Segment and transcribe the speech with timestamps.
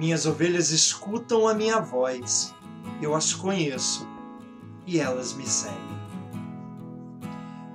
[0.00, 2.54] Minhas ovelhas escutam a minha voz,
[3.02, 4.08] eu as conheço
[4.86, 6.00] e elas me seguem.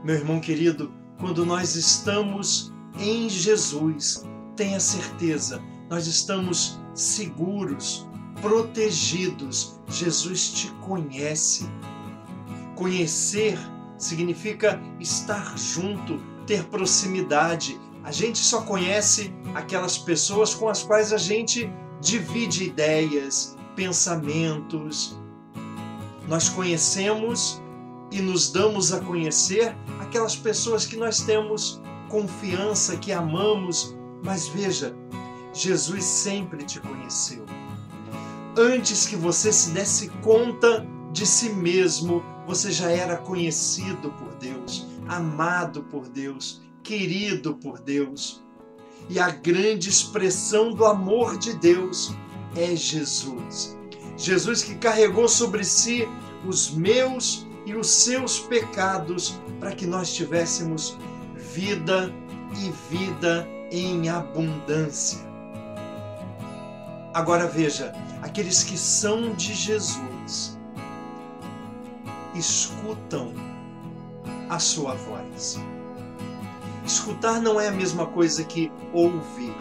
[0.04, 4.26] Meu irmão querido, quando nós estamos em Jesus,
[4.56, 8.08] tenha certeza, nós estamos seguros,
[8.42, 9.80] protegidos.
[9.88, 11.70] Jesus te conhece.
[12.76, 13.56] Conhecer
[14.00, 17.80] significa estar junto, ter proximidade.
[18.04, 21.72] A gente só conhece aquelas pessoas com as quais a gente
[22.06, 25.18] divide ideias, pensamentos.
[26.28, 27.62] Nós conhecemos
[28.12, 33.96] e nos damos a conhecer aquelas pessoas que nós temos confiança, que amamos.
[34.24, 34.96] Mas veja,
[35.52, 37.44] Jesus sempre te conheceu.
[38.56, 44.86] Antes que você se desse conta de si mesmo, você já era conhecido por Deus,
[45.08, 48.45] amado por Deus, querido por Deus.
[49.10, 52.16] E a grande expressão do amor de Deus
[52.56, 53.78] é Jesus.
[54.18, 56.08] Jesus que carregou sobre si
[56.48, 60.98] os meus e os seus pecados para que nós tivéssemos
[61.36, 62.14] vida
[62.58, 65.20] e vida em abundância.
[67.14, 70.58] Agora veja, aqueles que são de Jesus
[72.36, 73.34] escutam
[74.50, 75.58] a sua voz.
[76.86, 79.56] Escutar não é a mesma coisa que ouvir.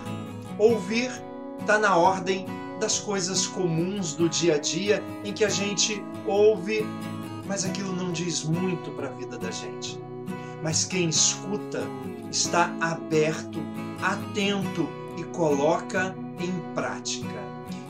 [0.58, 1.10] Ouvir
[1.58, 2.46] está na ordem
[2.78, 6.86] das coisas comuns do dia a dia em que a gente ouve,
[7.46, 9.98] mas aquilo não diz muito para a vida da gente.
[10.62, 11.82] Mas quem escuta
[12.30, 13.58] está aberto,
[14.02, 14.86] atento
[15.16, 17.42] e coloca em prática.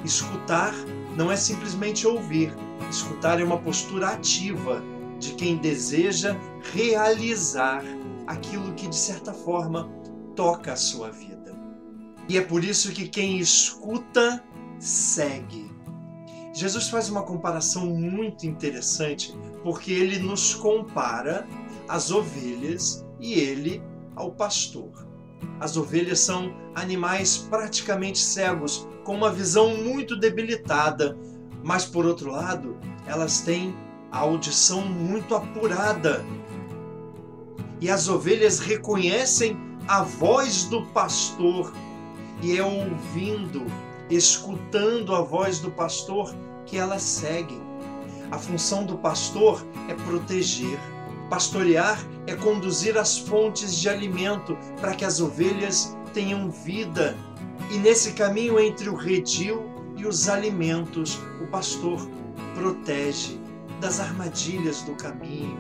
[0.05, 0.73] Escutar
[1.17, 2.55] não é simplesmente ouvir,
[2.89, 4.83] escutar é uma postura ativa
[5.19, 6.37] de quem deseja
[6.73, 7.83] realizar
[8.27, 9.89] aquilo que de certa forma
[10.35, 11.55] toca a sua vida.
[12.29, 14.43] E é por isso que quem escuta
[14.79, 15.73] segue.
[16.55, 21.47] Jesus faz uma comparação muito interessante, porque ele nos compara
[21.89, 23.83] as ovelhas e ele
[24.15, 25.07] ao pastor.
[25.61, 31.19] As ovelhas são animais praticamente cegos, com uma visão muito debilitada,
[31.63, 32.77] mas por outro lado,
[33.07, 33.75] elas têm
[34.11, 36.25] a audição muito apurada
[37.81, 41.73] e as ovelhas reconhecem a voz do pastor,
[42.43, 43.65] e é ouvindo,
[44.11, 46.35] escutando a voz do pastor
[46.67, 47.61] que elas seguem.
[48.31, 50.79] A função do pastor é proteger.
[51.31, 57.17] Pastorear é conduzir as fontes de alimento para que as ovelhas tenham vida.
[57.71, 59.63] E nesse caminho entre o redil
[59.97, 61.99] e os alimentos, o pastor
[62.55, 63.39] protege
[63.81, 65.59] das armadilhas do caminho,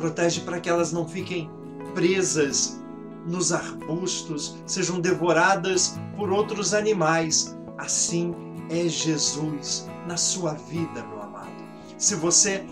[0.00, 1.50] protege para que elas não fiquem
[1.94, 2.80] presas
[3.26, 7.56] nos arbustos, sejam devoradas por outros animais.
[7.76, 8.34] Assim
[8.70, 11.50] é Jesus na sua vida, meu amado.
[11.98, 12.64] Se você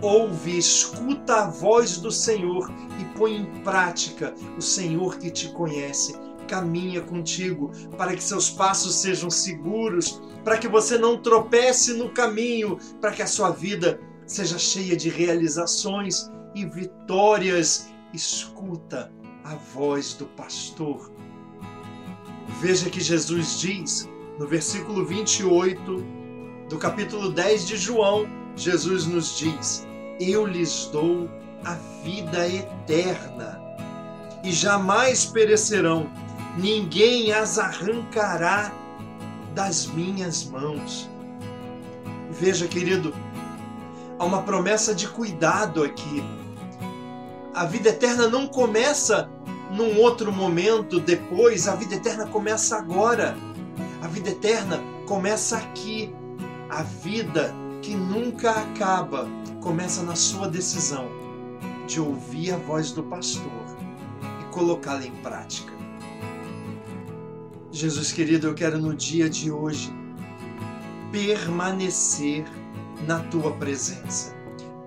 [0.00, 6.14] ouve, escuta a voz do Senhor e põe em prática, o Senhor que te conhece
[6.48, 12.78] caminha contigo para que seus passos sejam seguros, para que você não tropece no caminho,
[13.00, 17.92] para que a sua vida seja cheia de realizações e vitórias.
[18.12, 19.12] Escuta
[19.44, 21.10] a voz do pastor.
[22.60, 24.08] Veja que Jesus diz
[24.38, 26.04] no versículo 28
[26.68, 28.26] do capítulo 10 de João:
[28.56, 29.86] Jesus nos diz:
[30.20, 31.28] Eu lhes dou
[31.64, 31.74] a
[32.04, 33.60] vida eterna
[34.44, 36.10] e jamais perecerão,
[36.58, 38.72] ninguém as arrancará
[39.54, 41.08] das minhas mãos.
[42.30, 43.14] Veja, querido,
[44.22, 46.22] há uma promessa de cuidado aqui
[47.54, 49.30] a vida eterna não começa
[49.70, 53.36] num outro momento depois, a vida eterna começa agora.
[54.02, 56.14] A vida eterna começa aqui.
[56.70, 59.28] A vida que nunca acaba
[59.60, 61.06] começa na sua decisão
[61.86, 63.76] de ouvir a voz do pastor
[64.40, 65.72] e colocá-la em prática.
[67.70, 69.92] Jesus querido, eu quero no dia de hoje
[71.10, 72.44] permanecer
[73.06, 74.34] na tua presença.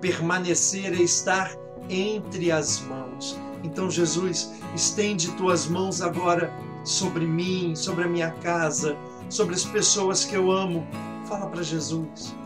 [0.00, 1.50] Permanecer é estar
[1.88, 3.38] entre as mãos.
[3.64, 6.52] Então, Jesus, estende tuas mãos agora
[6.84, 8.96] sobre mim, sobre a minha casa,
[9.28, 10.86] sobre as pessoas que eu amo.
[11.26, 12.36] Fala para Jesus.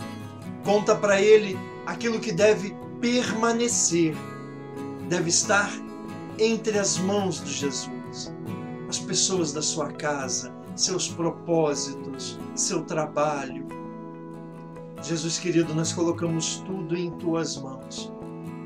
[0.64, 4.14] Conta para Ele aquilo que deve permanecer,
[5.08, 5.70] deve estar
[6.38, 8.32] entre as mãos de Jesus.
[8.88, 13.66] As pessoas da sua casa, seus propósitos, seu trabalho.
[15.02, 18.12] Jesus querido, nós colocamos tudo em tuas mãos,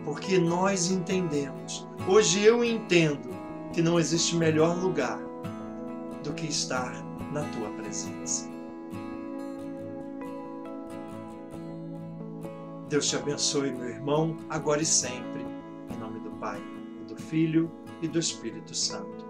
[0.04, 1.86] porque nós entendemos.
[2.08, 3.28] Hoje eu entendo
[3.72, 5.20] que não existe melhor lugar
[6.24, 6.92] do que estar
[7.32, 8.52] na tua presença.
[12.88, 15.44] Deus te abençoe, meu irmão, agora e sempre.
[15.90, 16.60] Em nome do Pai,
[17.00, 17.70] e do Filho
[18.02, 19.23] e do Espírito Santo.